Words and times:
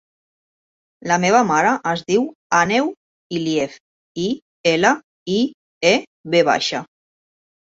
La 1.11 1.17
meva 1.25 1.41
mare 1.49 1.73
es 1.91 2.01
diu 2.07 2.23
Àneu 2.61 2.89
Iliev: 3.41 3.77
i, 4.25 4.27
ela, 4.73 4.95
i, 5.37 5.39
e, 5.91 5.93
ve 6.37 6.43
baixa. 6.53 6.83